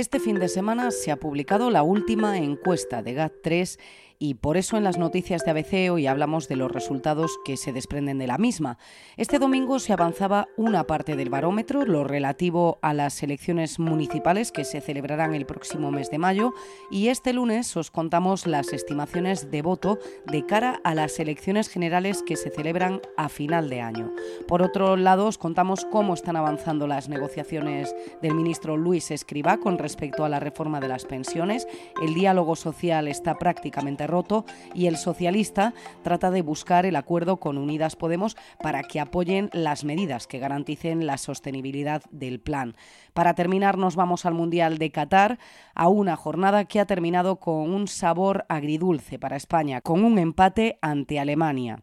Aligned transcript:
Este 0.00 0.18
fin 0.18 0.38
de 0.38 0.48
semana 0.48 0.92
se 0.92 1.10
ha 1.10 1.16
publicado 1.16 1.68
la 1.68 1.82
última 1.82 2.38
encuesta 2.38 3.02
de 3.02 3.14
GAT3 3.14 3.78
y 4.22 4.34
por 4.34 4.58
eso 4.58 4.76
en 4.76 4.84
las 4.84 4.98
noticias 4.98 5.44
de 5.44 5.50
ABC 5.50 5.90
hoy 5.90 6.06
hablamos 6.06 6.46
de 6.46 6.54
los 6.54 6.70
resultados 6.70 7.38
que 7.42 7.56
se 7.56 7.72
desprenden 7.72 8.18
de 8.18 8.26
la 8.26 8.36
misma. 8.36 8.76
Este 9.16 9.38
domingo 9.38 9.78
se 9.78 9.94
avanzaba 9.94 10.46
una 10.58 10.86
parte 10.86 11.16
del 11.16 11.30
barómetro, 11.30 11.86
lo 11.86 12.04
relativo 12.04 12.78
a 12.82 12.92
las 12.92 13.22
elecciones 13.22 13.78
municipales 13.78 14.52
que 14.52 14.66
se 14.66 14.82
celebrarán 14.82 15.34
el 15.34 15.46
próximo 15.46 15.90
mes 15.90 16.10
de 16.10 16.18
mayo 16.18 16.52
y 16.90 17.08
este 17.08 17.32
lunes 17.32 17.74
os 17.78 17.90
contamos 17.90 18.46
las 18.46 18.74
estimaciones 18.74 19.50
de 19.50 19.62
voto 19.62 19.98
de 20.26 20.44
cara 20.44 20.82
a 20.84 20.94
las 20.94 21.18
elecciones 21.18 21.70
generales 21.70 22.22
que 22.22 22.36
se 22.36 22.50
celebran 22.50 23.00
a 23.16 23.30
final 23.30 23.70
de 23.70 23.80
año. 23.80 24.12
Por 24.46 24.60
otro 24.60 24.96
lado, 24.96 25.28
os 25.28 25.38
contamos 25.38 25.86
cómo 25.86 26.12
están 26.12 26.36
avanzando 26.36 26.86
las 26.86 27.08
negociaciones 27.08 27.94
del 28.20 28.34
ministro 28.34 28.76
Luis 28.76 29.10
Escribá 29.10 29.56
con 29.56 29.78
respecto 29.78 30.26
a 30.26 30.28
la 30.28 30.40
reforma 30.40 30.78
de 30.78 30.88
las 30.88 31.06
pensiones. 31.06 31.66
El 32.02 32.12
diálogo 32.12 32.54
social 32.54 33.08
está 33.08 33.38
prácticamente 33.38 34.09
roto 34.10 34.44
y 34.74 34.86
el 34.86 34.96
socialista 34.96 35.74
trata 36.02 36.30
de 36.30 36.42
buscar 36.42 36.86
el 36.86 36.96
acuerdo 36.96 37.38
con 37.38 37.58
Unidas 37.58 37.96
Podemos 37.96 38.36
para 38.62 38.82
que 38.82 39.00
apoyen 39.00 39.50
las 39.52 39.84
medidas 39.84 40.26
que 40.26 40.38
garanticen 40.38 41.06
la 41.06 41.18
sostenibilidad 41.18 42.02
del 42.10 42.40
plan. 42.40 42.76
Para 43.14 43.34
terminar, 43.34 43.78
nos 43.78 43.96
vamos 43.96 44.26
al 44.26 44.34
Mundial 44.34 44.78
de 44.78 44.90
Qatar, 44.90 45.38
a 45.74 45.88
una 45.88 46.16
jornada 46.16 46.64
que 46.64 46.80
ha 46.80 46.86
terminado 46.86 47.36
con 47.36 47.72
un 47.72 47.88
sabor 47.88 48.44
agridulce 48.48 49.18
para 49.18 49.36
España, 49.36 49.80
con 49.80 50.04
un 50.04 50.18
empate 50.18 50.78
ante 50.82 51.18
Alemania. 51.18 51.82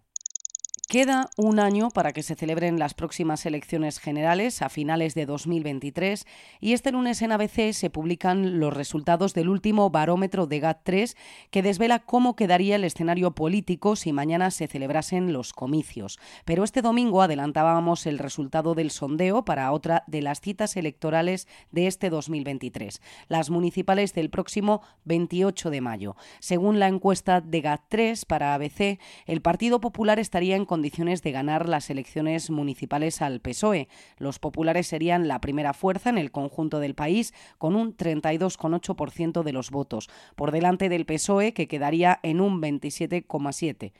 Queda 0.90 1.30
un 1.36 1.60
año 1.60 1.90
para 1.90 2.14
que 2.14 2.24
se 2.24 2.36
celebren 2.36 2.80
las 2.80 2.94
próximas 2.94 3.46
elecciones 3.46 4.00
generales 4.00 4.62
a 4.62 4.70
finales 4.70 5.16
de 5.16 5.26
2023 5.26 6.26
y 6.62 6.72
este 6.72 6.94
lunes 6.94 7.22
en 7.22 7.34
ABC 7.34 7.74
se 7.74 7.90
publican 7.90 8.62
los 8.62 8.74
resultados 8.74 9.34
del 9.34 9.50
último 9.50 9.90
barómetro 9.90 10.48
de 10.48 10.62
GAT3 10.62 11.18
que 11.52 11.62
desvela 11.62 12.00
cómo 12.00 12.38
quedaría 12.38 12.78
el 12.78 12.86
escenario 12.86 13.32
político 13.32 13.98
si 13.98 14.14
mañana 14.14 14.50
se 14.50 14.68
celebrasen 14.68 15.34
los 15.34 15.52
comicios. 15.52 16.20
Pero 16.46 16.64
este 16.64 16.82
domingo 16.82 17.22
adelantábamos 17.22 18.06
el 18.06 18.18
resultado 18.18 18.74
del 18.74 18.90
sondeo 18.90 19.44
para 19.44 19.74
otra 19.74 20.06
de 20.08 20.22
las 20.22 20.40
citas 20.40 20.78
electorales 20.78 21.50
de 21.70 21.88
este 21.88 22.10
2023, 22.10 23.02
las 23.28 23.50
municipales 23.50 24.14
del 24.14 24.30
próximo 24.30 24.82
28 25.04 25.70
de 25.70 25.82
mayo. 25.82 26.16
Según 26.40 26.80
la 26.80 26.88
encuesta 26.88 27.42
de 27.42 27.62
GAT3 27.62 28.26
para 28.26 28.54
ABC, 28.54 29.02
el 29.26 29.42
Partido 29.42 29.82
Popular 29.82 30.18
estaría 30.18 30.56
en 30.56 30.64
condiciones 30.78 31.24
de 31.24 31.32
ganar 31.32 31.68
las 31.68 31.90
elecciones 31.90 32.52
municipales 32.52 33.24
al 33.24 33.40
PSOE. 33.40 33.88
Los 34.20 34.38
populares 34.38 34.86
serían 34.86 35.28
la 35.28 35.42
primera 35.42 35.74
fuerza 35.74 36.12
en 36.12 36.20
el 36.20 36.30
conjunto 36.30 36.80
del 36.80 36.94
país 36.94 37.34
con 37.58 37.76
un 37.76 37.98
32,8% 37.98 39.42
de 39.42 39.54
los 39.54 39.72
votos, 39.72 40.08
por 40.36 40.52
delante 40.52 40.88
del 40.88 41.08
PSOE 41.08 41.56
que 41.56 41.68
quedaría 41.68 42.20
en 42.22 42.42
un 42.42 42.62
27,7%. 42.62 43.92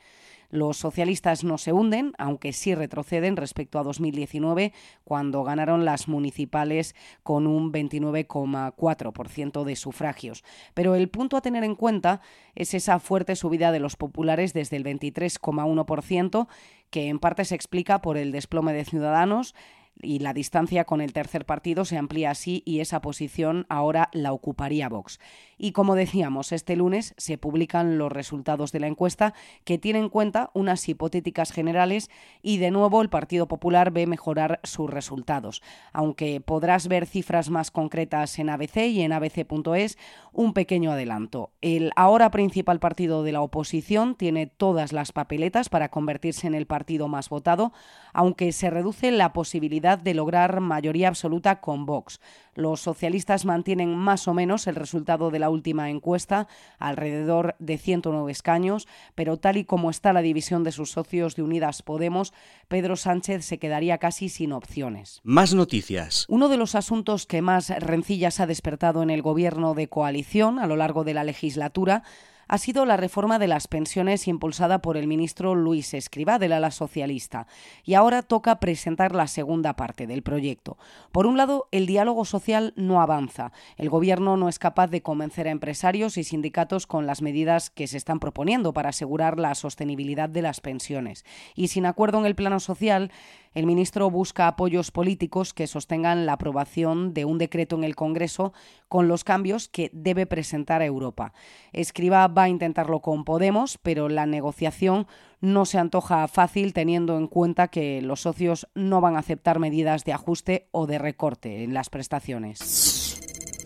Los 0.50 0.78
socialistas 0.78 1.44
no 1.44 1.58
se 1.58 1.72
hunden, 1.72 2.12
aunque 2.16 2.54
sí 2.54 2.74
retroceden 2.74 3.36
respecto 3.36 3.78
a 3.78 3.82
2019, 3.82 4.72
cuando 5.04 5.44
ganaron 5.44 5.84
las 5.84 6.08
municipales 6.08 6.94
con 7.22 7.46
un 7.46 7.70
29,4% 7.70 9.64
de 9.64 9.76
sufragios. 9.76 10.44
Pero 10.72 10.94
el 10.94 11.10
punto 11.10 11.36
a 11.36 11.42
tener 11.42 11.64
en 11.64 11.74
cuenta 11.74 12.22
es 12.54 12.72
esa 12.72 12.98
fuerte 12.98 13.36
subida 13.36 13.72
de 13.72 13.80
los 13.80 13.96
populares 13.96 14.54
desde 14.54 14.76
el 14.76 14.84
23,1%, 14.84 16.48
que 16.90 17.08
en 17.08 17.18
parte 17.18 17.44
se 17.44 17.54
explica 17.54 18.00
por 18.00 18.16
el 18.16 18.32
desplome 18.32 18.72
de 18.72 18.86
Ciudadanos, 18.86 19.54
y 20.02 20.20
la 20.20 20.32
distancia 20.32 20.84
con 20.84 21.00
el 21.00 21.12
tercer 21.12 21.44
partido 21.44 21.84
se 21.84 21.98
amplía 21.98 22.30
así 22.30 22.62
y 22.64 22.80
esa 22.80 23.00
posición 23.00 23.66
ahora 23.68 24.08
la 24.12 24.32
ocuparía 24.32 24.88
Vox. 24.88 25.18
Y 25.56 25.72
como 25.72 25.96
decíamos, 25.96 26.52
este 26.52 26.76
lunes 26.76 27.14
se 27.16 27.36
publican 27.36 27.98
los 27.98 28.12
resultados 28.12 28.72
de 28.72 28.80
la 28.80 28.86
encuesta 28.86 29.34
que 29.64 29.78
tienen 29.78 29.98
en 29.98 30.08
cuenta 30.08 30.50
unas 30.54 30.88
hipotéticas 30.88 31.50
generales 31.50 32.10
y 32.42 32.58
de 32.58 32.70
nuevo 32.70 33.02
el 33.02 33.08
Partido 33.08 33.48
Popular 33.48 33.90
ve 33.90 34.06
mejorar 34.06 34.60
sus 34.62 34.88
resultados. 34.88 35.62
Aunque 35.92 36.40
podrás 36.40 36.88
ver 36.88 37.06
cifras 37.06 37.50
más 37.50 37.70
concretas 37.70 38.38
en 38.38 38.50
ABC 38.50 38.76
y 38.88 39.02
en 39.02 39.12
abc.es, 39.12 39.98
un 40.32 40.52
pequeño 40.52 40.92
adelanto. 40.92 41.50
El 41.60 41.90
ahora 41.96 42.30
principal 42.30 42.78
partido 42.78 43.22
de 43.22 43.32
la 43.32 43.40
oposición 43.40 44.14
tiene 44.14 44.46
todas 44.46 44.92
las 44.92 45.12
papeletas 45.12 45.68
para 45.68 45.88
convertirse 45.88 46.46
en 46.46 46.54
el 46.54 46.66
partido 46.66 47.08
más 47.08 47.28
votado, 47.28 47.72
aunque 48.12 48.52
se 48.52 48.70
reduce 48.70 49.10
la 49.10 49.32
posibilidad 49.32 49.87
de 49.96 50.12
lograr 50.12 50.60
mayoría 50.60 51.08
absoluta 51.08 51.60
con 51.60 51.86
Vox. 51.86 52.20
Los 52.54 52.80
socialistas 52.80 53.44
mantienen 53.44 53.94
más 53.94 54.28
o 54.28 54.34
menos 54.34 54.66
el 54.66 54.74
resultado 54.74 55.30
de 55.30 55.38
la 55.38 55.48
última 55.48 55.90
encuesta, 55.90 56.48
alrededor 56.78 57.54
de 57.60 57.78
109 57.78 58.30
escaños, 58.32 58.88
pero 59.14 59.36
tal 59.36 59.56
y 59.56 59.64
como 59.64 59.90
está 59.90 60.12
la 60.12 60.22
división 60.22 60.64
de 60.64 60.72
sus 60.72 60.90
socios 60.90 61.36
de 61.36 61.42
Unidas 61.42 61.82
Podemos, 61.82 62.34
Pedro 62.66 62.96
Sánchez 62.96 63.44
se 63.44 63.58
quedaría 63.58 63.98
casi 63.98 64.28
sin 64.28 64.52
opciones. 64.52 65.20
Más 65.22 65.54
noticias. 65.54 66.26
Uno 66.28 66.48
de 66.48 66.56
los 66.56 66.74
asuntos 66.74 67.26
que 67.26 67.42
más 67.42 67.70
rencillas 67.70 68.40
ha 68.40 68.46
despertado 68.46 69.02
en 69.02 69.10
el 69.10 69.22
gobierno 69.22 69.74
de 69.74 69.88
coalición 69.88 70.58
a 70.58 70.66
lo 70.66 70.76
largo 70.76 71.04
de 71.04 71.14
la 71.14 71.24
legislatura 71.24 72.02
ha 72.48 72.58
sido 72.58 72.86
la 72.86 72.96
reforma 72.96 73.38
de 73.38 73.46
las 73.46 73.68
pensiones 73.68 74.26
impulsada 74.26 74.80
por 74.80 74.96
el 74.96 75.06
ministro 75.06 75.54
Luis 75.54 75.94
Escribá 75.94 76.38
del 76.38 76.52
ala 76.52 76.70
socialista. 76.70 77.46
Y 77.84 77.94
ahora 77.94 78.22
toca 78.22 78.58
presentar 78.58 79.14
la 79.14 79.26
segunda 79.26 79.76
parte 79.76 80.06
del 80.06 80.22
proyecto. 80.22 80.78
Por 81.12 81.26
un 81.26 81.36
lado, 81.36 81.68
el 81.70 81.86
diálogo 81.86 82.24
social 82.24 82.72
no 82.76 83.00
avanza. 83.00 83.52
El 83.76 83.90
Gobierno 83.90 84.36
no 84.36 84.48
es 84.48 84.58
capaz 84.58 84.88
de 84.88 85.02
convencer 85.02 85.46
a 85.46 85.50
empresarios 85.50 86.16
y 86.16 86.24
sindicatos 86.24 86.86
con 86.86 87.06
las 87.06 87.22
medidas 87.22 87.70
que 87.70 87.86
se 87.86 87.98
están 87.98 88.18
proponiendo 88.18 88.72
para 88.72 88.88
asegurar 88.88 89.38
la 89.38 89.54
sostenibilidad 89.54 90.28
de 90.28 90.42
las 90.42 90.60
pensiones. 90.60 91.24
Y 91.54 91.68
sin 91.68 91.84
acuerdo 91.84 92.18
en 92.18 92.26
el 92.26 92.34
plano 92.34 92.60
social, 92.60 93.12
el 93.58 93.66
ministro 93.66 94.08
busca 94.08 94.46
apoyos 94.46 94.92
políticos 94.92 95.52
que 95.52 95.66
sostengan 95.66 96.26
la 96.26 96.34
aprobación 96.34 97.12
de 97.12 97.24
un 97.24 97.38
decreto 97.38 97.74
en 97.74 97.82
el 97.82 97.96
Congreso 97.96 98.52
con 98.86 99.08
los 99.08 99.24
cambios 99.24 99.68
que 99.68 99.90
debe 99.92 100.26
presentar 100.26 100.80
a 100.80 100.86
Europa. 100.86 101.32
Escriba 101.72 102.28
va 102.28 102.44
a 102.44 102.48
intentarlo 102.48 103.00
con 103.00 103.24
Podemos, 103.24 103.76
pero 103.82 104.08
la 104.08 104.26
negociación 104.26 105.08
no 105.40 105.64
se 105.64 105.78
antoja 105.78 106.28
fácil 106.28 106.72
teniendo 106.72 107.18
en 107.18 107.26
cuenta 107.26 107.66
que 107.66 108.00
los 108.00 108.20
socios 108.20 108.68
no 108.76 109.00
van 109.00 109.16
a 109.16 109.20
aceptar 109.20 109.58
medidas 109.58 110.04
de 110.04 110.12
ajuste 110.12 110.68
o 110.70 110.86
de 110.86 110.98
recorte 110.98 111.64
en 111.64 111.74
las 111.74 111.90
prestaciones. 111.90 113.07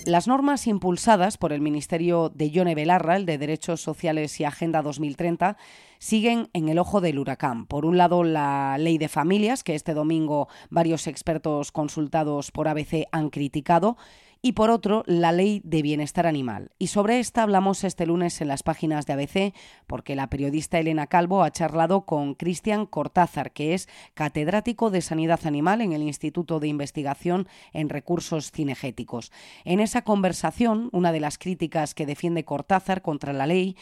Las 0.05 0.27
normas 0.27 0.67
impulsadas 0.67 1.39
por 1.39 1.53
el 1.53 1.61
Ministerio 1.61 2.29
de 2.29 2.51
Yone 2.51 2.75
Belarra, 2.75 3.15
el 3.15 3.25
de 3.25 3.39
Derechos 3.39 3.81
Sociales 3.81 4.41
y 4.41 4.45
Agenda 4.45 4.83
2030, 4.83 5.57
siguen 6.01 6.49
en 6.55 6.69
el 6.69 6.81
ojo 6.81 7.01
del 7.01 7.21
huracán. 7.21 7.67
Por 7.67 7.87
un 7.87 7.97
lado, 7.97 8.25
la 8.25 8.79
ley 8.79 8.99
de 8.99 9.09
familias, 9.09 9.63
que 9.63 9.77
este 9.77 9.95
domingo 9.95 10.49
varios 10.71 11.07
expertos 11.07 11.71
consultados 11.71 12.51
por 12.51 12.67
ABC 12.67 13.07
han 13.13 13.31
criticado, 13.31 13.97
y 14.43 14.53
por 14.53 14.71
otro 14.71 15.05
la 15.07 15.31
Ley 15.31 15.63
de 15.65 15.83
Bienestar 15.83 16.27
Animal. 16.27 16.73
Y 16.79 16.89
sobre 16.89 17.21
esta 17.21 17.45
hablamos 17.45 17.85
este 17.85 18.07
lunes 18.07 18.41
en 18.41 18.49
las 18.49 18.65
páginas 18.65 19.07
de 19.07 19.13
ABC 19.13 19.55
porque 19.87 20.17
la 20.17 20.29
periodista 20.29 20.81
Elena 20.81 21.07
Calvo 21.07 21.45
ha 21.45 21.53
charlado 21.53 22.05
con 22.05 22.35
Cristian 22.35 22.87
Cortázar, 22.87 23.53
que 23.53 23.73
es 23.73 23.89
catedrático 24.15 24.91
de 24.91 25.01
Sanidad 25.01 25.41
Animal 25.47 25.81
en 25.81 25.93
el 25.93 26.03
Instituto 26.03 26.59
de 26.59 26.67
Investigación 26.67 27.47
en 27.73 27.89
Recursos 27.89 28.51
Cinegéticos. 28.51 29.31
En 29.65 29.79
esa 29.79 30.03
conversación, 30.03 30.89
una 30.93 31.13
de 31.13 31.21
las 31.21 31.39
críticas 31.39 31.95
que 31.95 32.05
defiende 32.05 32.45
Cortázar 32.45 33.01
contra 33.01 33.33
la 33.33 33.47
ley 33.47 33.77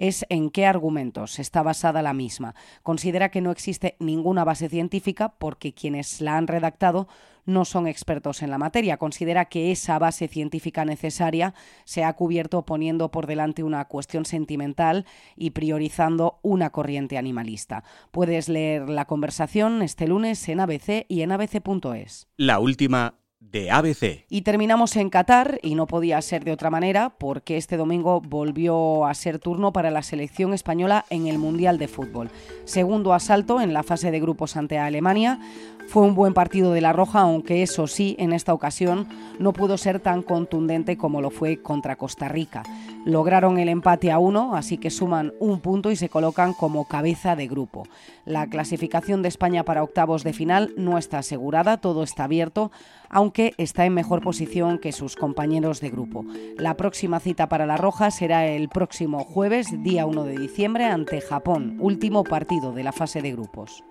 es 0.00 0.24
en 0.30 0.48
qué 0.48 0.64
argumentos 0.64 1.38
está 1.38 1.62
basada 1.62 2.00
la 2.00 2.14
misma. 2.14 2.54
Considera 2.82 3.30
que 3.30 3.42
no 3.42 3.50
existe 3.50 3.96
ninguna 4.00 4.44
base 4.44 4.70
científica 4.70 5.34
porque 5.38 5.74
quienes 5.74 6.22
la 6.22 6.38
han 6.38 6.46
redactado 6.46 7.06
no 7.44 7.66
son 7.66 7.86
expertos 7.86 8.42
en 8.42 8.48
la 8.48 8.56
materia. 8.56 8.96
Considera 8.96 9.44
que 9.44 9.70
esa 9.70 9.98
base 9.98 10.26
científica 10.26 10.86
necesaria 10.86 11.52
se 11.84 12.02
ha 12.02 12.14
cubierto 12.14 12.64
poniendo 12.64 13.10
por 13.10 13.26
delante 13.26 13.62
una 13.62 13.84
cuestión 13.84 14.24
sentimental 14.24 15.04
y 15.36 15.50
priorizando 15.50 16.38
una 16.42 16.70
corriente 16.70 17.18
animalista. 17.18 17.84
Puedes 18.10 18.48
leer 18.48 18.88
la 18.88 19.04
conversación 19.04 19.82
este 19.82 20.08
lunes 20.08 20.48
en 20.48 20.60
ABC 20.60 21.04
y 21.08 21.20
en 21.20 21.32
abc.es. 21.32 22.26
La 22.36 22.58
última 22.58 23.20
de 23.40 23.70
ABC. 23.70 24.26
Y 24.28 24.42
terminamos 24.42 24.94
en 24.96 25.10
Qatar, 25.10 25.58
y 25.62 25.74
no 25.74 25.86
podía 25.86 26.20
ser 26.22 26.44
de 26.44 26.52
otra 26.52 26.70
manera, 26.70 27.10
porque 27.18 27.56
este 27.56 27.76
domingo 27.76 28.20
volvió 28.20 29.06
a 29.06 29.14
ser 29.14 29.38
turno 29.38 29.72
para 29.72 29.90
la 29.90 30.02
selección 30.02 30.52
española 30.52 31.04
en 31.10 31.26
el 31.26 31.38
Mundial 31.38 31.78
de 31.78 31.88
Fútbol. 31.88 32.30
Segundo 32.64 33.12
asalto 33.14 33.60
en 33.60 33.72
la 33.72 33.82
fase 33.82 34.10
de 34.10 34.20
grupos 34.20 34.56
ante 34.56 34.78
Alemania. 34.78 35.40
Fue 35.88 36.02
un 36.04 36.14
buen 36.14 36.34
partido 36.34 36.72
de 36.72 36.82
la 36.82 36.92
Roja, 36.92 37.20
aunque 37.20 37.62
eso 37.62 37.88
sí, 37.88 38.14
en 38.18 38.32
esta 38.32 38.54
ocasión 38.54 39.08
no 39.40 39.52
pudo 39.52 39.76
ser 39.76 39.98
tan 39.98 40.22
contundente 40.22 40.96
como 40.96 41.20
lo 41.20 41.30
fue 41.30 41.60
contra 41.60 41.96
Costa 41.96 42.28
Rica. 42.28 42.62
Lograron 43.04 43.58
el 43.58 43.68
empate 43.68 44.10
a 44.10 44.18
uno, 44.18 44.54
así 44.54 44.76
que 44.76 44.90
suman 44.90 45.32
un 45.40 45.60
punto 45.60 45.90
y 45.90 45.96
se 45.96 46.08
colocan 46.08 46.52
como 46.52 46.86
cabeza 46.86 47.34
de 47.36 47.48
grupo. 47.48 47.84
La 48.24 48.46
clasificación 48.46 49.22
de 49.22 49.28
España 49.28 49.64
para 49.64 49.82
octavos 49.82 50.22
de 50.22 50.32
final 50.32 50.74
no 50.76 50.98
está 50.98 51.18
asegurada, 51.18 51.78
todo 51.78 52.02
está 52.02 52.24
abierto, 52.24 52.70
aunque 53.08 53.54
está 53.56 53.86
en 53.86 53.94
mejor 53.94 54.22
posición 54.22 54.78
que 54.78 54.92
sus 54.92 55.16
compañeros 55.16 55.80
de 55.80 55.90
grupo. 55.90 56.24
La 56.58 56.76
próxima 56.76 57.20
cita 57.20 57.48
para 57.48 57.66
la 57.66 57.76
Roja 57.76 58.10
será 58.10 58.46
el 58.46 58.68
próximo 58.68 59.24
jueves, 59.24 59.82
día 59.82 60.06
1 60.06 60.24
de 60.24 60.36
diciembre, 60.36 60.84
ante 60.84 61.20
Japón, 61.20 61.78
último 61.80 62.24
partido 62.24 62.72
de 62.72 62.84
la 62.84 62.92
fase 62.92 63.22
de 63.22 63.32
grupos. 63.32 63.82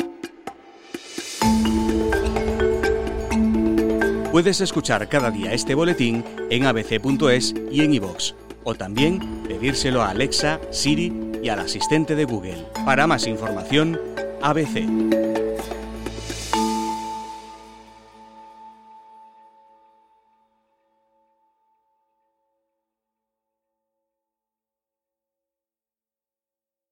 Puedes 4.31 4.61
escuchar 4.61 5.09
cada 5.09 5.31
día 5.31 5.53
este 5.53 5.73
boletín 5.73 6.23
en 6.51 6.65
abc.es 6.65 7.55
y 7.71 7.81
en 7.81 7.93
iVoox, 7.95 8.33
o 8.63 8.75
también 8.75 9.19
pedírselo 9.47 10.01
a 10.01 10.09
Alexa, 10.09 10.59
Siri 10.71 11.13
y 11.41 11.49
al 11.49 11.59
asistente 11.59 12.15
de 12.15 12.25
Google. 12.25 12.65
Para 12.85 13.07
más 13.07 13.27
información, 13.27 13.99
ABC. 14.41 15.48